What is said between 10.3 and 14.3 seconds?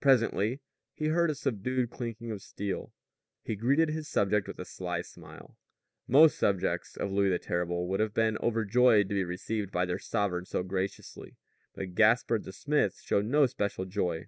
so graciously. But Gaspard the smith showed no special joy.